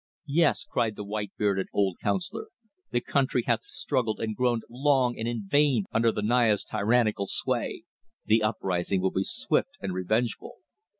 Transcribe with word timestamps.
"Yes," 0.25 0.63
cried 0.67 0.95
the 0.95 1.03
white 1.03 1.31
bearded 1.37 1.67
old 1.73 1.99
councillor. 2.01 2.47
"The 2.89 3.01
country 3.01 3.43
hath 3.45 3.61
struggled 3.67 4.19
and 4.19 4.35
groaned 4.35 4.63
long 4.67 5.15
and 5.15 5.27
in 5.27 5.47
vain 5.47 5.85
under 5.91 6.11
the 6.11 6.23
Naya's 6.23 6.63
tyrannical 6.63 7.27
sway; 7.27 7.83
the 8.25 8.41
uprising 8.41 8.99
will 8.99 9.11
be 9.11 9.21
swift 9.23 9.77
and 9.79 9.93
revengeful." 9.93 10.55